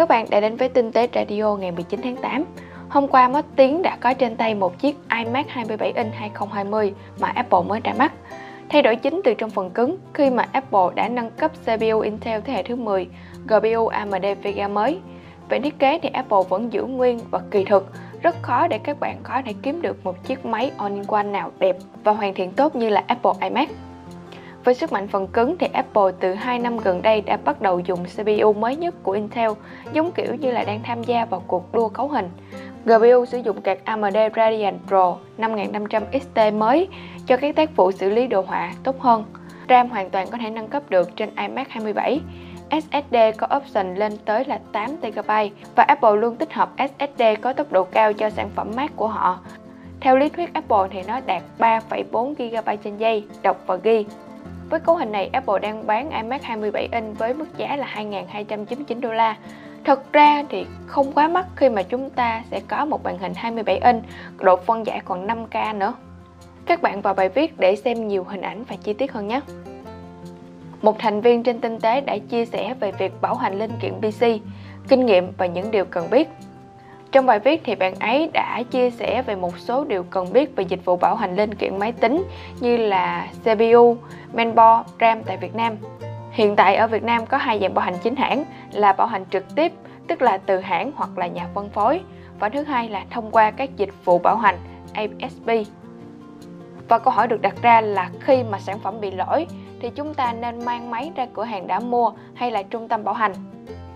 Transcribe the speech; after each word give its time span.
các 0.00 0.08
bạn 0.08 0.26
đã 0.30 0.40
đến 0.40 0.56
với 0.56 0.68
Tinh 0.68 0.92
tế 0.92 1.08
Radio 1.14 1.56
ngày 1.56 1.72
19 1.72 2.00
tháng 2.02 2.16
8. 2.16 2.44
Hôm 2.88 3.08
qua 3.08 3.28
mất 3.28 3.46
tiến 3.56 3.82
đã 3.82 3.96
có 4.00 4.14
trên 4.14 4.36
tay 4.36 4.54
một 4.54 4.78
chiếc 4.78 4.96
iMac 5.18 5.48
27 5.48 5.92
inch 5.92 6.14
2020 6.14 6.94
mà 7.20 7.28
Apple 7.28 7.58
mới 7.66 7.80
ra 7.84 7.92
mắt. 7.98 8.12
Thay 8.68 8.82
đổi 8.82 8.96
chính 8.96 9.20
từ 9.24 9.34
trong 9.34 9.50
phần 9.50 9.70
cứng 9.70 9.96
khi 10.14 10.30
mà 10.30 10.46
Apple 10.52 10.94
đã 10.94 11.08
nâng 11.08 11.30
cấp 11.30 11.50
CPU 11.64 12.00
Intel 12.00 12.40
thế 12.40 12.52
hệ 12.52 12.62
thứ 12.62 12.76
10, 12.76 13.08
GPU 13.46 13.86
AMD 13.86 14.26
Vega 14.42 14.68
mới. 14.68 14.98
Về 15.48 15.60
thiết 15.60 15.78
kế 15.78 15.98
thì 16.02 16.08
Apple 16.08 16.42
vẫn 16.48 16.72
giữ 16.72 16.84
nguyên 16.84 17.20
và 17.30 17.40
kỳ 17.50 17.64
thực, 17.64 17.92
rất 18.22 18.42
khó 18.42 18.66
để 18.66 18.78
các 18.78 19.00
bạn 19.00 19.16
có 19.22 19.42
thể 19.46 19.54
kiếm 19.62 19.82
được 19.82 20.04
một 20.04 20.24
chiếc 20.24 20.44
máy 20.44 20.70
all-in-one 20.78 21.22
nào 21.22 21.50
đẹp 21.58 21.76
và 22.04 22.12
hoàn 22.12 22.34
thiện 22.34 22.52
tốt 22.52 22.76
như 22.76 22.88
là 22.88 23.04
Apple 23.06 23.32
iMac. 23.40 23.68
Với 24.64 24.74
sức 24.74 24.92
mạnh 24.92 25.08
phần 25.08 25.26
cứng 25.26 25.58
thì 25.58 25.66
Apple 25.72 26.12
từ 26.20 26.34
2 26.34 26.58
năm 26.58 26.78
gần 26.78 27.02
đây 27.02 27.20
đã 27.20 27.36
bắt 27.36 27.62
đầu 27.62 27.80
dùng 27.80 28.04
CPU 28.04 28.52
mới 28.52 28.76
nhất 28.76 28.94
của 29.02 29.12
Intel, 29.12 29.50
giống 29.92 30.12
kiểu 30.12 30.34
như 30.34 30.50
là 30.50 30.64
đang 30.64 30.82
tham 30.82 31.04
gia 31.04 31.24
vào 31.24 31.42
cuộc 31.46 31.72
đua 31.72 31.88
cấu 31.88 32.08
hình. 32.08 32.30
GPU 32.84 33.24
sử 33.26 33.38
dụng 33.38 33.60
card 33.60 33.80
AMD 33.84 34.16
Radeon 34.36 34.74
Pro 34.88 35.16
5500 35.38 36.02
XT 36.12 36.54
mới 36.54 36.88
cho 37.26 37.36
các 37.36 37.56
tác 37.56 37.76
vụ 37.76 37.92
xử 37.92 38.10
lý 38.10 38.26
đồ 38.26 38.40
họa 38.40 38.72
tốt 38.82 39.00
hơn. 39.00 39.24
RAM 39.68 39.90
hoàn 39.90 40.10
toàn 40.10 40.26
có 40.30 40.38
thể 40.38 40.50
nâng 40.50 40.68
cấp 40.68 40.82
được 40.88 41.16
trên 41.16 41.30
iMac 41.36 41.68
27. 41.68 42.20
SSD 42.70 43.16
có 43.38 43.46
option 43.56 43.94
lên 43.94 44.12
tới 44.24 44.44
là 44.44 44.60
8GB 44.72 45.50
và 45.76 45.82
Apple 45.82 46.16
luôn 46.16 46.36
tích 46.36 46.52
hợp 46.52 46.70
SSD 46.78 47.22
có 47.40 47.52
tốc 47.52 47.72
độ 47.72 47.84
cao 47.84 48.12
cho 48.12 48.30
sản 48.30 48.50
phẩm 48.54 48.70
Mac 48.76 48.96
của 48.96 49.08
họ. 49.08 49.38
Theo 50.00 50.16
lý 50.16 50.28
thuyết 50.28 50.54
Apple 50.54 50.88
thì 50.90 51.02
nó 51.08 51.20
đạt 51.26 51.42
3,4GB 51.58 52.76
trên 52.84 52.96
giây, 52.96 53.24
đọc 53.42 53.56
và 53.66 53.76
ghi. 53.76 54.04
Với 54.70 54.80
cấu 54.80 54.96
hình 54.96 55.12
này, 55.12 55.30
Apple 55.32 55.58
đang 55.62 55.86
bán 55.86 56.10
iMac 56.10 56.42
27 56.42 56.88
inch 56.92 57.18
với 57.18 57.34
mức 57.34 57.56
giá 57.56 57.76
là 57.76 57.86
2.299 57.94 59.00
đô 59.00 59.12
la. 59.12 59.36
Thật 59.84 60.12
ra 60.12 60.44
thì 60.48 60.66
không 60.86 61.12
quá 61.12 61.28
mắc 61.28 61.46
khi 61.56 61.68
mà 61.68 61.82
chúng 61.82 62.10
ta 62.10 62.42
sẽ 62.50 62.60
có 62.68 62.84
một 62.84 63.04
màn 63.04 63.18
hình 63.18 63.32
27 63.36 63.78
inch, 63.78 64.04
độ 64.38 64.56
phân 64.56 64.86
giải 64.86 65.00
còn 65.04 65.26
5K 65.26 65.78
nữa. 65.78 65.94
Các 66.66 66.82
bạn 66.82 67.02
vào 67.02 67.14
bài 67.14 67.28
viết 67.28 67.58
để 67.58 67.76
xem 67.76 68.08
nhiều 68.08 68.24
hình 68.24 68.40
ảnh 68.40 68.64
và 68.64 68.76
chi 68.76 68.92
tiết 68.92 69.12
hơn 69.12 69.28
nhé. 69.28 69.40
Một 70.82 70.98
thành 70.98 71.20
viên 71.20 71.42
trên 71.42 71.60
tinh 71.60 71.80
tế 71.80 72.00
đã 72.00 72.18
chia 72.18 72.46
sẻ 72.46 72.74
về 72.80 72.92
việc 72.92 73.12
bảo 73.20 73.34
hành 73.34 73.58
linh 73.58 73.72
kiện 73.80 73.92
PC, 73.92 74.24
kinh 74.88 75.06
nghiệm 75.06 75.32
và 75.38 75.46
những 75.46 75.70
điều 75.70 75.84
cần 75.84 76.10
biết. 76.10 76.28
Trong 77.12 77.26
bài 77.26 77.38
viết 77.38 77.60
thì 77.64 77.74
bạn 77.74 77.94
ấy 77.94 78.30
đã 78.32 78.62
chia 78.70 78.90
sẻ 78.90 79.22
về 79.22 79.36
một 79.36 79.58
số 79.58 79.84
điều 79.84 80.02
cần 80.02 80.32
biết 80.32 80.56
về 80.56 80.64
dịch 80.64 80.84
vụ 80.84 80.96
bảo 80.96 81.16
hành 81.16 81.36
linh 81.36 81.54
kiện 81.54 81.78
máy 81.78 81.92
tính 81.92 82.24
như 82.60 82.76
là 82.76 83.28
CPU, 83.44 83.96
mainboard, 84.32 84.88
RAM 85.00 85.22
tại 85.22 85.36
Việt 85.36 85.54
Nam. 85.54 85.76
Hiện 86.30 86.56
tại 86.56 86.76
ở 86.76 86.86
Việt 86.86 87.02
Nam 87.02 87.26
có 87.26 87.36
hai 87.36 87.58
dạng 87.60 87.74
bảo 87.74 87.84
hành 87.84 87.96
chính 88.02 88.16
hãng 88.16 88.44
là 88.72 88.92
bảo 88.92 89.06
hành 89.06 89.24
trực 89.30 89.54
tiếp, 89.54 89.72
tức 90.08 90.22
là 90.22 90.38
từ 90.38 90.58
hãng 90.60 90.92
hoặc 90.96 91.18
là 91.18 91.26
nhà 91.26 91.48
phân 91.54 91.70
phối, 91.70 92.00
và 92.38 92.48
thứ 92.48 92.62
hai 92.62 92.88
là 92.88 93.04
thông 93.10 93.30
qua 93.30 93.50
các 93.50 93.76
dịch 93.76 94.04
vụ 94.04 94.18
bảo 94.18 94.36
hành 94.36 94.56
ASP. 94.94 95.50
Và 96.88 96.98
câu 96.98 97.12
hỏi 97.12 97.28
được 97.28 97.42
đặt 97.42 97.54
ra 97.62 97.80
là 97.80 98.10
khi 98.20 98.42
mà 98.50 98.58
sản 98.58 98.78
phẩm 98.78 99.00
bị 99.00 99.10
lỗi 99.10 99.46
thì 99.80 99.90
chúng 99.90 100.14
ta 100.14 100.32
nên 100.32 100.64
mang 100.64 100.90
máy 100.90 101.12
ra 101.16 101.26
cửa 101.34 101.44
hàng 101.44 101.66
đã 101.66 101.80
mua 101.80 102.12
hay 102.34 102.50
là 102.50 102.62
trung 102.62 102.88
tâm 102.88 103.04
bảo 103.04 103.14
hành 103.14 103.32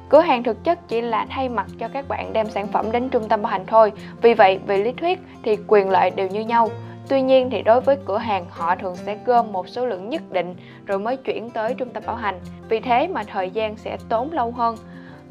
Cửa 0.09 0.21
hàng 0.21 0.43
thực 0.43 0.65
chất 0.65 0.89
chỉ 0.89 1.01
là 1.01 1.27
thay 1.31 1.49
mặt 1.49 1.67
cho 1.79 1.89
các 1.89 2.09
bạn 2.09 2.33
đem 2.33 2.47
sản 2.47 2.67
phẩm 2.67 2.93
đến 2.93 3.09
trung 3.09 3.29
tâm 3.29 3.43
bảo 3.43 3.53
hành 3.53 3.67
thôi. 3.67 3.93
Vì 4.23 4.35
vậy, 4.35 4.61
về 4.67 4.79
lý 4.79 4.93
thuyết 4.93 5.19
thì 5.43 5.57
quyền 5.67 5.91
lợi 5.91 6.11
đều 6.11 6.29
như 6.29 6.41
nhau. 6.41 6.69
Tuy 7.09 7.23
nhiên 7.23 7.51
thì 7.51 7.63
đối 7.63 7.81
với 7.81 7.97
cửa 8.05 8.19
hàng 8.19 8.45
họ 8.51 8.77
thường 8.77 8.97
sẽ 8.97 9.19
gom 9.27 9.53
một 9.53 9.69
số 9.69 9.87
lượng 9.87 10.09
nhất 10.09 10.23
định 10.33 10.55
rồi 10.87 10.99
mới 10.99 11.17
chuyển 11.17 11.51
tới 11.51 11.75
trung 11.75 11.89
tâm 11.89 12.03
bảo 12.07 12.17
hành. 12.17 12.41
Vì 12.69 12.81
thế 12.81 13.09
mà 13.09 13.23
thời 13.25 13.51
gian 13.51 13.77
sẽ 13.77 13.97
tốn 14.09 14.33
lâu 14.33 14.51
hơn. 14.51 14.77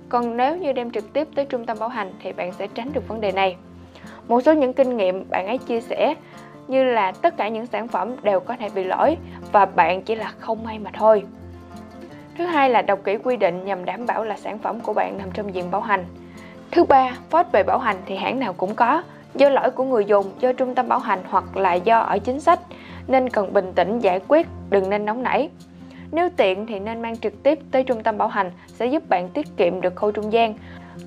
Còn 0.10 0.38
nếu 0.38 0.58
như 0.58 0.74
đem 0.74 0.92
trực 0.92 1.14
tiếp 1.14 1.28
tới 1.36 1.46
trung 1.46 1.66
tâm 1.66 1.78
bảo 1.80 1.90
hành 1.90 2.14
thì 2.24 2.34
bạn 2.34 2.54
sẽ 2.54 2.68
tránh 2.68 2.94
được 2.94 3.08
vấn 3.08 3.22
đề 3.22 3.32
này. 3.32 3.56
Một 4.28 4.42
số 4.42 4.54
những 4.54 4.74
kinh 4.74 4.98
nghiệm 4.98 5.30
bạn 5.30 5.48
ấy 5.48 5.58
chia 5.58 5.82
sẻ 5.82 6.16
như 6.68 6.84
là 6.84 7.12
tất 7.12 7.38
cả 7.38 7.48
những 7.48 7.66
sản 7.66 7.88
phẩm 7.88 8.16
đều 8.24 8.40
có 8.40 8.56
thể 8.60 8.70
bị 8.76 8.84
lỗi 8.84 9.18
và 9.52 9.66
bạn 9.66 10.02
chỉ 10.02 10.16
là 10.16 10.32
không 10.40 10.64
may 10.64 10.80
mà 10.80 10.92
thôi. 10.94 11.24
Thứ 12.38 12.46
hai 12.46 12.70
là 12.70 12.82
đọc 12.82 13.00
kỹ 13.04 13.18
quy 13.24 13.38
định 13.38 13.66
nhằm 13.66 13.86
đảm 13.86 14.06
bảo 14.06 14.24
là 14.24 14.38
sản 14.38 14.58
phẩm 14.60 14.80
của 14.80 14.94
bạn 14.94 15.18
nằm 15.18 15.32
trong 15.34 15.54
diện 15.54 15.72
bảo 15.72 15.82
hành. 15.82 16.06
Thứ 16.72 16.84
ba, 16.84 17.12
phốt 17.30 17.46
về 17.52 17.64
bảo 17.64 17.78
hành 17.80 17.98
thì 18.06 18.16
hãng 18.16 18.40
nào 18.40 18.54
cũng 18.54 18.76
có, 18.76 19.04
do 19.36 19.50
lỗi 19.50 19.72
của 19.72 19.84
người 19.84 20.06
dùng, 20.06 20.32
do 20.40 20.54
trung 20.54 20.76
tâm 20.76 20.88
bảo 20.88 21.00
hành 21.00 21.20
hoặc 21.30 21.58
là 21.58 21.74
do 21.74 22.00
ở 22.00 22.20
chính 22.20 22.40
sách, 22.40 22.60
nên 23.08 23.30
cần 23.30 23.54
bình 23.54 23.74
tĩnh 23.74 24.00
giải 24.00 24.20
quyết, 24.28 24.48
đừng 24.70 24.90
nên 24.90 25.06
nóng 25.06 25.24
nảy. 25.24 25.50
Nếu 26.12 26.30
tiện 26.38 26.66
thì 26.66 26.80
nên 26.80 27.02
mang 27.02 27.18
trực 27.18 27.44
tiếp 27.44 27.60
tới 27.72 27.84
trung 27.84 28.04
tâm 28.04 28.18
bảo 28.18 28.28
hành 28.28 28.52
sẽ 28.68 28.86
giúp 28.86 29.10
bạn 29.10 29.30
tiết 29.30 29.48
kiệm 29.58 29.82
được 29.82 29.96
khâu 29.96 30.12
trung 30.12 30.34
gian. 30.34 30.54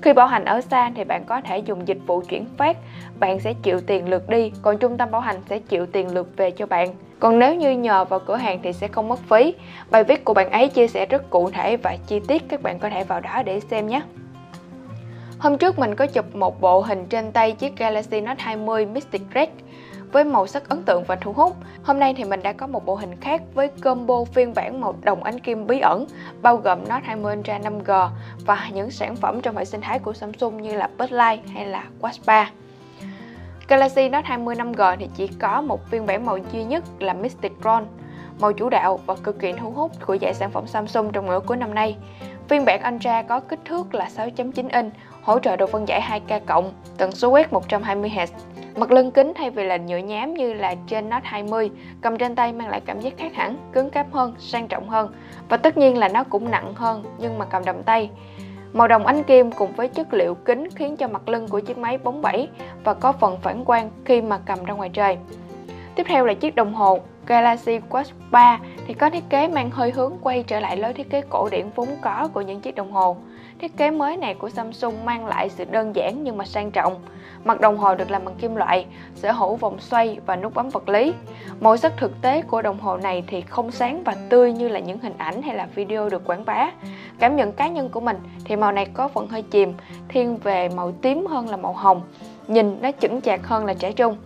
Khi 0.01 0.13
bảo 0.13 0.27
hành 0.27 0.45
ở 0.45 0.61
xa 0.61 0.91
thì 0.95 1.03
bạn 1.03 1.23
có 1.25 1.41
thể 1.41 1.57
dùng 1.57 1.87
dịch 1.87 1.99
vụ 2.07 2.21
chuyển 2.21 2.45
phát, 2.57 2.77
bạn 3.19 3.39
sẽ 3.39 3.53
chịu 3.53 3.81
tiền 3.81 4.09
lượt 4.09 4.29
đi, 4.29 4.51
còn 4.61 4.77
trung 4.77 4.97
tâm 4.97 5.11
bảo 5.11 5.21
hành 5.21 5.41
sẽ 5.49 5.59
chịu 5.59 5.85
tiền 5.85 6.13
lượt 6.13 6.37
về 6.37 6.51
cho 6.51 6.65
bạn. 6.65 6.89
Còn 7.19 7.39
nếu 7.39 7.55
như 7.55 7.71
nhờ 7.71 8.05
vào 8.05 8.19
cửa 8.19 8.35
hàng 8.35 8.59
thì 8.63 8.73
sẽ 8.73 8.87
không 8.87 9.07
mất 9.07 9.19
phí. 9.19 9.53
Bài 9.91 10.03
viết 10.03 10.25
của 10.25 10.33
bạn 10.33 10.51
ấy 10.51 10.69
chia 10.69 10.87
sẻ 10.87 11.05
rất 11.05 11.29
cụ 11.29 11.49
thể 11.49 11.77
và 11.77 11.97
chi 12.07 12.19
tiết 12.27 12.43
các 12.49 12.61
bạn 12.61 12.79
có 12.79 12.89
thể 12.89 13.03
vào 13.03 13.19
đó 13.19 13.43
để 13.45 13.59
xem 13.59 13.87
nhé. 13.87 14.01
Hôm 15.39 15.57
trước 15.57 15.79
mình 15.79 15.95
có 15.95 16.07
chụp 16.07 16.35
một 16.35 16.61
bộ 16.61 16.81
hình 16.81 17.05
trên 17.05 17.31
tay 17.31 17.51
chiếc 17.51 17.77
Galaxy 17.77 18.21
Note 18.21 18.43
20 18.43 18.85
Mystic 18.85 19.21
Red 19.35 19.49
với 20.11 20.23
màu 20.23 20.47
sắc 20.47 20.69
ấn 20.69 20.83
tượng 20.83 21.03
và 21.03 21.15
thu 21.15 21.33
hút. 21.33 21.55
Hôm 21.83 21.99
nay 21.99 22.13
thì 22.17 22.23
mình 22.23 22.43
đã 22.43 22.53
có 22.53 22.67
một 22.67 22.85
bộ 22.85 22.95
hình 22.95 23.21
khác 23.21 23.41
với 23.53 23.67
combo 23.67 24.23
phiên 24.23 24.53
bản 24.53 24.81
màu 24.81 24.95
đồng 25.01 25.23
ánh 25.23 25.39
kim 25.39 25.67
bí 25.67 25.79
ẩn, 25.79 26.05
bao 26.41 26.57
gồm 26.57 26.79
Note 26.79 27.01
20 27.03 27.35
Ultra 27.37 27.59
5G 27.59 28.09
và 28.45 28.69
những 28.73 28.91
sản 28.91 29.15
phẩm 29.15 29.41
trong 29.41 29.57
hệ 29.57 29.65
sinh 29.65 29.81
thái 29.81 29.99
của 29.99 30.13
Samsung 30.13 30.61
như 30.61 30.75
là 30.75 30.89
Buds 30.97 31.13
hay 31.53 31.65
là 31.65 31.83
Watch 32.01 32.19
3. 32.25 32.51
Galaxy 33.67 34.09
Note 34.09 34.27
20 34.27 34.55
5G 34.55 34.97
thì 34.99 35.09
chỉ 35.15 35.27
có 35.27 35.61
một 35.61 35.89
phiên 35.89 36.05
bản 36.05 36.25
màu 36.25 36.37
duy 36.51 36.63
nhất 36.63 36.83
là 36.99 37.13
Mystic 37.13 37.51
Ron, 37.63 37.85
màu 38.39 38.53
chủ 38.53 38.69
đạo 38.69 38.99
và 39.05 39.15
cực 39.23 39.39
kỳ 39.39 39.53
thu 39.53 39.71
hút 39.71 39.91
của 40.05 40.17
dãy 40.21 40.33
sản 40.33 40.51
phẩm 40.51 40.67
Samsung 40.67 41.11
trong 41.11 41.25
nửa 41.25 41.39
cuối 41.39 41.57
năm 41.57 41.75
nay. 41.75 41.97
Phiên 42.47 42.65
bản 42.65 42.95
Ultra 42.95 43.21
có 43.21 43.39
kích 43.39 43.59
thước 43.65 43.93
là 43.93 44.09
6.9 44.15 44.69
inch, 44.71 44.93
hỗ 45.21 45.39
trợ 45.39 45.55
độ 45.55 45.67
phân 45.67 45.87
giải 45.87 46.21
2K+, 46.27 46.63
tần 46.97 47.11
số 47.11 47.29
quét 47.29 47.51
120Hz. 47.51 48.27
Mặt 48.77 48.91
lưng 48.91 49.11
kính 49.11 49.33
thay 49.35 49.49
vì 49.49 49.63
là 49.63 49.77
nhựa 49.77 49.97
nhám 49.97 50.33
như 50.33 50.53
là 50.53 50.75
trên 50.87 51.09
Note 51.09 51.25
20, 51.25 51.71
cầm 52.01 52.17
trên 52.17 52.35
tay 52.35 52.53
mang 52.53 52.69
lại 52.69 52.81
cảm 52.85 52.99
giác 52.99 53.17
khác 53.17 53.35
hẳn, 53.35 53.57
cứng 53.73 53.89
cáp 53.89 54.11
hơn, 54.11 54.35
sang 54.39 54.67
trọng 54.67 54.89
hơn. 54.89 55.13
Và 55.49 55.57
tất 55.57 55.77
nhiên 55.77 55.97
là 55.97 56.07
nó 56.07 56.23
cũng 56.23 56.51
nặng 56.51 56.73
hơn 56.75 57.03
nhưng 57.19 57.37
mà 57.37 57.45
cầm 57.45 57.65
đầm 57.65 57.83
tay. 57.83 58.09
Màu 58.73 58.87
đồng 58.87 59.05
ánh 59.05 59.23
kim 59.23 59.51
cùng 59.51 59.71
với 59.71 59.87
chất 59.87 60.13
liệu 60.13 60.35
kính 60.35 60.67
khiến 60.75 60.97
cho 60.97 61.07
mặt 61.07 61.29
lưng 61.29 61.47
của 61.47 61.59
chiếc 61.59 61.77
máy 61.77 61.97
bóng 61.97 62.21
bẩy 62.21 62.47
và 62.83 62.93
có 62.93 63.11
phần 63.11 63.37
phản 63.41 63.65
quang 63.65 63.89
khi 64.05 64.21
mà 64.21 64.39
cầm 64.45 64.63
ra 64.63 64.73
ngoài 64.73 64.89
trời. 64.93 65.17
Tiếp 65.95 66.03
theo 66.09 66.25
là 66.25 66.33
chiếc 66.33 66.55
đồng 66.55 66.73
hồ 66.73 66.99
Galaxy 67.27 67.79
Watch 67.89 68.11
3 68.31 68.59
thì 68.87 68.93
có 68.93 69.09
thiết 69.09 69.23
kế 69.29 69.47
mang 69.47 69.69
hơi 69.71 69.91
hướng 69.91 70.13
quay 70.21 70.43
trở 70.43 70.59
lại 70.59 70.77
lối 70.77 70.93
thiết 70.93 71.09
kế 71.09 71.21
cổ 71.29 71.49
điển 71.51 71.65
vốn 71.75 71.87
có 72.01 72.29
của 72.33 72.41
những 72.41 72.61
chiếc 72.61 72.75
đồng 72.75 72.91
hồ. 72.91 73.17
Thiết 73.59 73.77
kế 73.77 73.91
mới 73.91 74.17
này 74.17 74.33
của 74.33 74.49
Samsung 74.49 75.05
mang 75.05 75.25
lại 75.25 75.49
sự 75.49 75.65
đơn 75.71 75.95
giản 75.95 76.23
nhưng 76.23 76.37
mà 76.37 76.45
sang 76.45 76.71
trọng. 76.71 76.95
Mặt 77.43 77.61
đồng 77.61 77.77
hồ 77.77 77.95
được 77.95 78.11
làm 78.11 78.25
bằng 78.25 78.35
kim 78.35 78.55
loại, 78.55 78.85
sở 79.15 79.31
hữu 79.31 79.55
vòng 79.55 79.79
xoay 79.79 80.19
và 80.25 80.35
nút 80.35 80.53
bấm 80.53 80.69
vật 80.69 80.89
lý. 80.89 81.13
Màu 81.59 81.77
sắc 81.77 81.93
thực 81.97 82.21
tế 82.21 82.41
của 82.41 82.61
đồng 82.61 82.79
hồ 82.79 82.97
này 82.97 83.23
thì 83.27 83.41
không 83.41 83.71
sáng 83.71 84.03
và 84.03 84.15
tươi 84.29 84.53
như 84.53 84.69
là 84.69 84.79
những 84.79 84.99
hình 84.99 85.17
ảnh 85.17 85.41
hay 85.41 85.55
là 85.55 85.67
video 85.75 86.09
được 86.09 86.25
quảng 86.25 86.45
bá. 86.45 86.71
Cảm 87.19 87.35
nhận 87.35 87.51
cá 87.51 87.67
nhân 87.67 87.89
của 87.89 87.99
mình 87.99 88.17
thì 88.45 88.55
màu 88.55 88.71
này 88.71 88.85
có 88.85 89.07
phần 89.07 89.27
hơi 89.27 89.41
chìm, 89.41 89.73
thiên 90.07 90.37
về 90.37 90.69
màu 90.69 90.91
tím 90.91 91.25
hơn 91.25 91.49
là 91.49 91.57
màu 91.57 91.73
hồng. 91.73 92.01
Nhìn 92.47 92.81
nó 92.81 92.91
chững 92.99 93.21
chạc 93.21 93.47
hơn 93.47 93.65
là 93.65 93.73
trẻ 93.73 93.91
trung. 93.91 94.17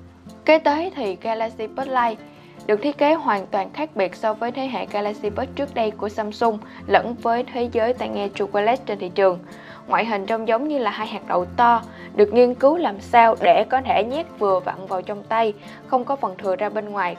Kế 0.45 0.59
tới 0.59 0.91
thì 0.95 1.17
Galaxy 1.21 1.67
Buds 1.67 1.89
Light 1.89 2.19
được 2.67 2.81
thiết 2.81 2.97
kế 2.97 3.13
hoàn 3.13 3.47
toàn 3.47 3.73
khác 3.73 3.89
biệt 3.95 4.15
so 4.15 4.33
với 4.33 4.51
thế 4.51 4.67
hệ 4.67 4.85
Galaxy 4.85 5.29
Buds 5.29 5.49
trước 5.55 5.73
đây 5.73 5.91
của 5.91 6.09
Samsung 6.09 6.57
lẫn 6.87 7.15
với 7.21 7.43
thế 7.53 7.69
giới 7.71 7.93
tai 7.93 8.09
nghe 8.09 8.29
True 8.35 8.45
Wireless 8.45 8.77
trên 8.85 8.99
thị 8.99 9.09
trường. 9.15 9.39
Ngoại 9.87 10.05
hình 10.05 10.25
trông 10.25 10.47
giống 10.47 10.67
như 10.67 10.77
là 10.77 10.91
hai 10.91 11.07
hạt 11.07 11.27
đậu 11.27 11.45
to, 11.45 11.81
được 12.15 12.33
nghiên 12.33 12.55
cứu 12.55 12.77
làm 12.77 13.01
sao 13.01 13.35
để 13.41 13.65
có 13.69 13.81
thể 13.81 14.03
nhét 14.03 14.25
vừa 14.39 14.59
vặn 14.59 14.85
vào 14.87 15.01
trong 15.01 15.23
tay, 15.23 15.53
không 15.87 16.05
có 16.05 16.15
phần 16.15 16.35
thừa 16.37 16.55
ra 16.55 16.69
bên 16.69 16.89
ngoài. 16.89 17.15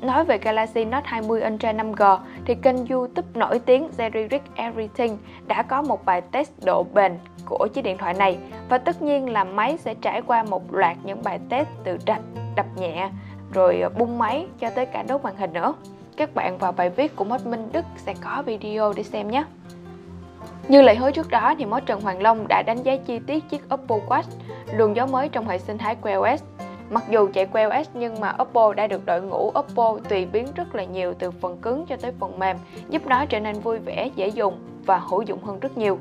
Nói 0.00 0.24
về 0.24 0.38
Galaxy 0.38 0.84
Note 0.84 1.06
20 1.06 1.42
Ultra 1.52 1.72
5G 1.72 2.18
thì 2.44 2.54
kênh 2.54 2.86
YouTube 2.86 3.28
nổi 3.34 3.58
tiếng 3.58 3.88
Jerry 3.98 4.28
Rick 4.30 4.56
Everything 4.56 5.18
đã 5.46 5.62
có 5.62 5.82
một 5.82 6.04
bài 6.04 6.20
test 6.20 6.50
độ 6.64 6.86
bền 6.94 7.18
của 7.44 7.68
chiếc 7.74 7.82
điện 7.82 7.98
thoại 7.98 8.14
này 8.14 8.38
và 8.68 8.78
tất 8.78 9.02
nhiên 9.02 9.30
là 9.30 9.44
máy 9.44 9.78
sẽ 9.78 9.94
trải 9.94 10.22
qua 10.22 10.42
một 10.42 10.74
loạt 10.74 10.96
những 11.04 11.22
bài 11.24 11.38
test 11.48 11.68
từ 11.84 11.98
rạch 12.06 12.20
đập 12.56 12.66
nhẹ 12.76 13.08
rồi 13.54 13.80
ờ, 13.80 13.88
bung 13.88 14.18
máy 14.18 14.46
cho 14.60 14.70
tới 14.70 14.86
cả 14.86 15.04
đốt 15.08 15.22
màn 15.22 15.36
hình 15.36 15.52
nữa. 15.52 15.74
Các 16.16 16.34
bạn 16.34 16.58
vào 16.58 16.72
bài 16.72 16.90
viết 16.90 17.16
của 17.16 17.24
Mod 17.24 17.46
Minh 17.46 17.68
Đức 17.72 17.84
sẽ 17.96 18.14
có 18.20 18.42
video 18.46 18.92
để 18.96 19.02
xem 19.02 19.30
nhé. 19.30 19.44
Như 20.68 20.82
lời 20.82 20.96
hứa 20.96 21.10
trước 21.10 21.28
đó 21.30 21.54
thì 21.58 21.64
Mod 21.64 21.82
Trần 21.86 22.00
Hoàng 22.00 22.22
Long 22.22 22.48
đã 22.48 22.62
đánh 22.66 22.82
giá 22.82 22.96
chi 22.96 23.18
tiết 23.26 23.48
chiếc 23.48 23.74
Oppo 23.74 23.96
Watch, 24.08 24.22
luồng 24.74 24.96
gió 24.96 25.06
mới 25.06 25.28
trong 25.28 25.48
hệ 25.48 25.58
sinh 25.58 25.78
thái 25.78 25.96
QoS. 26.02 26.38
Mặc 26.90 27.04
dù 27.10 27.28
chạy 27.32 27.46
QoS 27.52 27.84
nhưng 27.94 28.20
mà 28.20 28.34
Oppo 28.42 28.72
đã 28.72 28.86
được 28.86 29.06
đội 29.06 29.22
ngũ 29.22 29.52
Oppo 29.58 29.98
tùy 30.08 30.26
biến 30.26 30.46
rất 30.54 30.74
là 30.74 30.84
nhiều 30.84 31.14
từ 31.18 31.30
phần 31.30 31.56
cứng 31.56 31.86
cho 31.86 31.96
tới 31.96 32.12
phần 32.20 32.38
mềm, 32.38 32.56
giúp 32.88 33.06
nó 33.06 33.24
trở 33.24 33.40
nên 33.40 33.60
vui 33.60 33.78
vẻ, 33.78 34.10
dễ 34.16 34.28
dùng 34.28 34.58
và 34.86 34.98
hữu 34.98 35.22
dụng 35.22 35.44
hơn 35.44 35.60
rất 35.60 35.78
nhiều. 35.78 35.98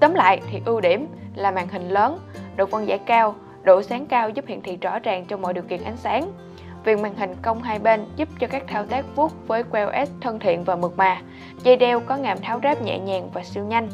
Tóm 0.00 0.14
lại 0.14 0.40
thì 0.50 0.60
ưu 0.64 0.80
điểm 0.80 1.06
là 1.34 1.50
màn 1.50 1.68
hình 1.68 1.88
lớn, 1.88 2.18
độ 2.56 2.66
phân 2.66 2.88
giải 2.88 2.98
cao, 2.98 3.34
độ 3.62 3.82
sáng 3.82 4.06
cao 4.06 4.30
giúp 4.30 4.46
hiển 4.46 4.60
thị 4.60 4.76
rõ 4.76 4.98
ràng 4.98 5.24
trong 5.24 5.42
mọi 5.42 5.54
điều 5.54 5.64
kiện 5.64 5.84
ánh 5.84 5.96
sáng. 5.96 6.32
Viền 6.86 7.02
màn 7.02 7.14
hình 7.14 7.34
cong 7.42 7.62
hai 7.62 7.78
bên 7.78 8.04
giúp 8.16 8.28
cho 8.40 8.46
các 8.46 8.64
thao 8.68 8.84
tác 8.86 9.04
vuốt 9.16 9.32
với 9.46 9.62
Wear 9.70 10.02
OS 10.02 10.10
thân 10.20 10.38
thiện 10.38 10.64
và 10.64 10.76
mượt 10.76 10.92
mà. 10.96 11.22
Dây 11.62 11.76
đeo 11.76 12.00
có 12.00 12.16
ngàm 12.16 12.38
tháo 12.40 12.60
ráp 12.62 12.82
nhẹ 12.82 12.98
nhàng 12.98 13.30
và 13.34 13.42
siêu 13.44 13.64
nhanh. 13.64 13.88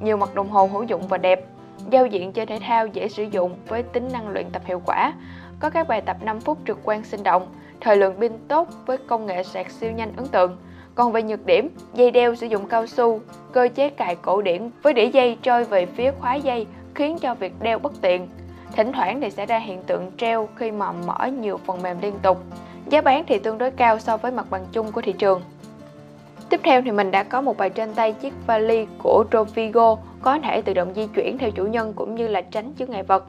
Nhiều 0.00 0.16
mặt 0.16 0.34
đồng 0.34 0.48
hồ 0.48 0.66
hữu 0.66 0.82
dụng 0.82 1.08
và 1.08 1.18
đẹp. 1.18 1.44
Giao 1.90 2.06
diện 2.06 2.32
chơi 2.32 2.46
thể 2.46 2.58
thao 2.62 2.86
dễ 2.86 3.08
sử 3.08 3.22
dụng 3.22 3.56
với 3.68 3.82
tính 3.82 4.08
năng 4.12 4.28
luyện 4.28 4.50
tập 4.52 4.62
hiệu 4.64 4.82
quả. 4.86 5.12
Có 5.60 5.70
các 5.70 5.88
bài 5.88 6.00
tập 6.00 6.16
5 6.22 6.40
phút 6.40 6.58
trực 6.66 6.78
quan 6.84 7.04
sinh 7.04 7.22
động. 7.22 7.46
Thời 7.80 7.96
lượng 7.96 8.14
pin 8.20 8.32
tốt 8.48 8.68
với 8.86 8.96
công 9.06 9.26
nghệ 9.26 9.42
sạc 9.42 9.70
siêu 9.70 9.92
nhanh 9.92 10.12
ấn 10.16 10.26
tượng. 10.26 10.56
Còn 10.94 11.12
về 11.12 11.22
nhược 11.22 11.46
điểm, 11.46 11.68
dây 11.94 12.10
đeo 12.10 12.34
sử 12.34 12.46
dụng 12.46 12.68
cao 12.68 12.86
su, 12.86 13.20
cơ 13.52 13.68
chế 13.74 13.90
cài 13.90 14.16
cổ 14.16 14.42
điển 14.42 14.70
với 14.82 14.92
đĩa 14.92 15.06
dây 15.06 15.38
trôi 15.42 15.64
về 15.64 15.86
phía 15.86 16.10
khóa 16.20 16.34
dây 16.34 16.66
khiến 16.94 17.18
cho 17.18 17.34
việc 17.34 17.52
đeo 17.60 17.78
bất 17.78 17.92
tiện. 18.00 18.28
Thỉnh 18.76 18.92
thoảng 18.92 19.20
thì 19.20 19.30
sẽ 19.30 19.46
ra 19.46 19.58
hiện 19.58 19.82
tượng 19.82 20.10
treo 20.16 20.48
khi 20.56 20.70
mà 20.70 20.92
mở 20.92 21.26
nhiều 21.26 21.60
phần 21.66 21.82
mềm 21.82 21.96
liên 22.00 22.18
tục. 22.22 22.38
Giá 22.90 23.00
bán 23.00 23.24
thì 23.26 23.38
tương 23.38 23.58
đối 23.58 23.70
cao 23.70 23.98
so 23.98 24.16
với 24.16 24.32
mặt 24.32 24.46
bằng 24.50 24.66
chung 24.72 24.92
của 24.92 25.00
thị 25.00 25.12
trường. 25.18 25.42
Tiếp 26.50 26.60
theo 26.64 26.82
thì 26.82 26.90
mình 26.90 27.10
đã 27.10 27.22
có 27.22 27.40
một 27.40 27.56
bài 27.56 27.70
trên 27.70 27.94
tay 27.94 28.12
chiếc 28.12 28.34
vali 28.46 28.86
của 29.02 29.24
Trovigo 29.30 29.96
có 30.22 30.38
thể 30.38 30.62
tự 30.62 30.74
động 30.74 30.92
di 30.94 31.06
chuyển 31.06 31.38
theo 31.38 31.50
chủ 31.50 31.66
nhân 31.66 31.92
cũng 31.92 32.14
như 32.14 32.28
là 32.28 32.40
tránh 32.40 32.72
chướng 32.78 32.90
ngại 32.90 33.02
vật. 33.02 33.24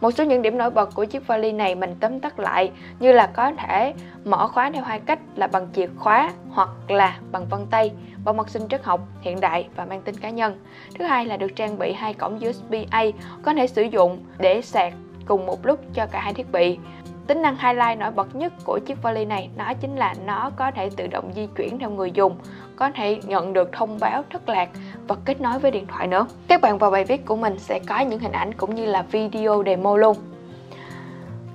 Một 0.00 0.10
số 0.10 0.24
những 0.24 0.42
điểm 0.42 0.58
nổi 0.58 0.70
bật 0.70 0.94
của 0.94 1.04
chiếc 1.04 1.26
vali 1.26 1.52
này 1.52 1.74
mình 1.74 1.94
tóm 2.00 2.20
tắt 2.20 2.38
lại 2.38 2.70
như 3.00 3.12
là 3.12 3.26
có 3.26 3.52
thể 3.58 3.94
mở 4.24 4.48
khóa 4.48 4.70
theo 4.70 4.82
hai 4.82 5.00
cách 5.00 5.18
là 5.36 5.46
bằng 5.46 5.68
chìa 5.74 5.86
khóa 5.96 6.32
hoặc 6.50 6.68
là 6.88 7.18
bằng 7.32 7.46
vân 7.50 7.66
tay, 7.70 7.92
bao 8.24 8.34
mặt 8.34 8.48
sinh 8.48 8.68
chất 8.68 8.84
học, 8.84 9.00
hiện 9.20 9.40
đại 9.40 9.68
và 9.76 9.84
mang 9.84 10.02
tính 10.02 10.16
cá 10.16 10.30
nhân. 10.30 10.64
Thứ 10.98 11.04
hai 11.04 11.26
là 11.26 11.36
được 11.36 11.56
trang 11.56 11.78
bị 11.78 11.92
hai 11.92 12.14
cổng 12.14 12.38
USB-A 12.38 13.04
có 13.42 13.54
thể 13.54 13.66
sử 13.66 13.82
dụng 13.82 14.18
để 14.38 14.62
sạc 14.62 14.92
cùng 15.26 15.46
một 15.46 15.66
lúc 15.66 15.80
cho 15.94 16.06
cả 16.06 16.20
hai 16.20 16.34
thiết 16.34 16.52
bị. 16.52 16.78
Tính 17.26 17.42
năng 17.42 17.56
highlight 17.56 17.98
nổi 17.98 18.10
bật 18.10 18.36
nhất 18.36 18.52
của 18.64 18.78
chiếc 18.86 19.02
vali 19.02 19.24
này 19.24 19.50
nó 19.56 19.72
chính 19.80 19.96
là 19.96 20.14
nó 20.26 20.50
có 20.56 20.70
thể 20.70 20.90
tự 20.96 21.06
động 21.06 21.32
di 21.36 21.46
chuyển 21.56 21.78
theo 21.78 21.90
người 21.90 22.10
dùng, 22.10 22.36
có 22.78 22.90
thể 22.90 23.20
nhận 23.26 23.52
được 23.52 23.72
thông 23.72 23.98
báo 24.00 24.22
thất 24.30 24.48
lạc 24.48 24.68
và 25.08 25.16
kết 25.24 25.40
nối 25.40 25.58
với 25.58 25.70
điện 25.70 25.86
thoại 25.86 26.06
nữa. 26.06 26.26
Các 26.48 26.60
bạn 26.60 26.78
vào 26.78 26.90
bài 26.90 27.04
viết 27.04 27.26
của 27.26 27.36
mình 27.36 27.58
sẽ 27.58 27.80
có 27.86 28.00
những 28.00 28.18
hình 28.18 28.32
ảnh 28.32 28.54
cũng 28.54 28.74
như 28.74 28.86
là 28.86 29.02
video 29.02 29.62
demo 29.66 29.96
luôn. 29.96 30.16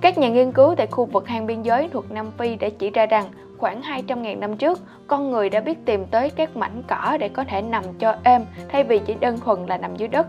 Các 0.00 0.18
nhà 0.18 0.28
nghiên 0.28 0.52
cứu 0.52 0.74
tại 0.74 0.86
khu 0.86 1.04
vực 1.04 1.28
hang 1.28 1.46
biên 1.46 1.62
giới 1.62 1.88
thuộc 1.92 2.10
Nam 2.10 2.30
Phi 2.38 2.56
đã 2.56 2.68
chỉ 2.78 2.90
ra 2.90 3.06
rằng 3.06 3.24
khoảng 3.58 3.80
200.000 3.82 4.38
năm 4.38 4.56
trước, 4.56 4.80
con 5.06 5.30
người 5.30 5.50
đã 5.50 5.60
biết 5.60 5.78
tìm 5.84 6.06
tới 6.06 6.30
các 6.30 6.56
mảnh 6.56 6.82
cỏ 6.88 7.16
để 7.20 7.28
có 7.28 7.44
thể 7.44 7.62
nằm 7.62 7.84
cho 7.98 8.16
êm 8.24 8.46
thay 8.68 8.84
vì 8.84 8.98
chỉ 8.98 9.14
đơn 9.14 9.38
thuần 9.40 9.66
là 9.66 9.76
nằm 9.76 9.96
dưới 9.96 10.08
đất. 10.08 10.26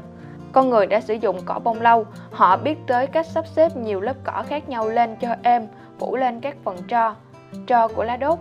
Con 0.51 0.69
người 0.69 0.87
đã 0.87 1.01
sử 1.01 1.13
dụng 1.13 1.39
cỏ 1.45 1.59
bông 1.63 1.81
lau, 1.81 2.05
họ 2.31 2.57
biết 2.57 2.77
tới 2.87 3.07
cách 3.07 3.25
sắp 3.25 3.47
xếp 3.47 3.77
nhiều 3.77 4.01
lớp 4.01 4.15
cỏ 4.23 4.43
khác 4.47 4.69
nhau 4.69 4.89
lên 4.89 5.15
cho 5.21 5.35
êm, 5.43 5.67
phủ 5.99 6.15
lên 6.15 6.41
các 6.41 6.55
phần 6.63 6.77
tro, 6.87 7.15
tro 7.67 7.87
của 7.87 8.03
lá 8.03 8.17
đốt. 8.17 8.39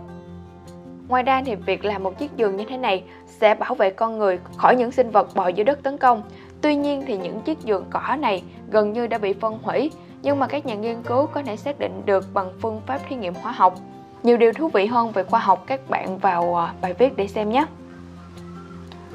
Ngoài 1.07 1.23
ra 1.23 1.41
thì 1.45 1.55
việc 1.55 1.85
làm 1.85 2.03
một 2.03 2.17
chiếc 2.17 2.31
giường 2.37 2.57
như 2.57 2.65
thế 2.69 2.77
này 2.77 3.03
sẽ 3.27 3.55
bảo 3.55 3.75
vệ 3.75 3.89
con 3.89 4.17
người 4.17 4.39
khỏi 4.57 4.75
những 4.75 4.91
sinh 4.91 5.09
vật 5.09 5.35
bò 5.35 5.47
dưới 5.47 5.63
đất 5.63 5.83
tấn 5.83 5.97
công. 5.97 6.23
Tuy 6.61 6.75
nhiên 6.75 7.03
thì 7.07 7.17
những 7.17 7.41
chiếc 7.41 7.59
giường 7.59 7.85
cỏ 7.89 8.15
này 8.19 8.43
gần 8.71 8.93
như 8.93 9.07
đã 9.07 9.17
bị 9.17 9.33
phân 9.33 9.59
hủy, 9.63 9.91
nhưng 10.21 10.39
mà 10.39 10.47
các 10.47 10.65
nhà 10.65 10.75
nghiên 10.75 11.03
cứu 11.03 11.25
có 11.25 11.41
thể 11.41 11.55
xác 11.55 11.79
định 11.79 12.01
được 12.05 12.25
bằng 12.33 12.51
phương 12.61 12.81
pháp 12.85 12.99
thí 13.09 13.15
nghiệm 13.15 13.33
hóa 13.33 13.51
học. 13.51 13.75
Nhiều 14.23 14.37
điều 14.37 14.53
thú 14.53 14.67
vị 14.67 14.85
hơn 14.85 15.11
về 15.11 15.23
khoa 15.23 15.39
học 15.39 15.63
các 15.67 15.89
bạn 15.89 16.17
vào 16.17 16.55
à, 16.55 16.73
bài 16.81 16.93
viết 16.93 17.17
để 17.17 17.27
xem 17.27 17.49
nhé. 17.49 17.65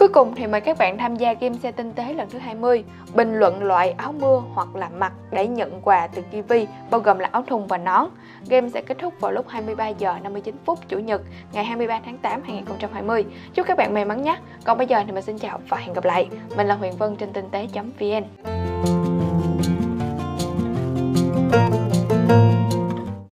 Cuối 0.00 0.08
cùng 0.08 0.34
thì 0.34 0.46
mời 0.46 0.60
các 0.60 0.78
bạn 0.78 0.98
tham 0.98 1.16
gia 1.16 1.32
game 1.32 1.56
xe 1.62 1.72
tinh 1.72 1.92
tế 1.92 2.14
lần 2.14 2.30
thứ 2.30 2.38
20, 2.38 2.84
bình 3.14 3.34
luận 3.34 3.62
loại 3.62 3.90
áo 3.90 4.12
mưa 4.12 4.42
hoặc 4.54 4.76
là 4.76 4.88
mặt 4.88 5.12
để 5.30 5.46
nhận 5.46 5.80
quà 5.80 6.06
từ 6.06 6.22
Kiwi, 6.32 6.66
bao 6.90 7.00
gồm 7.00 7.18
là 7.18 7.28
áo 7.32 7.44
thun 7.46 7.66
và 7.66 7.78
nón. 7.78 8.06
Game 8.48 8.68
sẽ 8.68 8.80
kết 8.80 8.98
thúc 8.98 9.14
vào 9.20 9.32
lúc 9.32 9.48
23 9.48 9.88
giờ 9.88 10.14
59 10.22 10.54
phút 10.64 10.78
Chủ 10.88 10.98
nhật 10.98 11.22
ngày 11.52 11.64
23 11.64 12.00
tháng 12.04 12.18
8 12.18 12.42
2020. 12.42 13.24
Chúc 13.54 13.66
các 13.66 13.76
bạn 13.76 13.94
may 13.94 14.04
mắn 14.04 14.22
nhé. 14.22 14.36
Còn 14.64 14.78
bây 14.78 14.86
giờ 14.86 15.02
thì 15.06 15.12
mình 15.12 15.22
xin 15.22 15.38
chào 15.38 15.60
và 15.68 15.76
hẹn 15.76 15.92
gặp 15.92 16.04
lại. 16.04 16.28
Mình 16.56 16.66
là 16.66 16.74
Huyền 16.74 16.92
Vân 16.96 17.16
trên 17.16 17.32
tinh 17.32 17.48
tế.vn. 17.50 18.24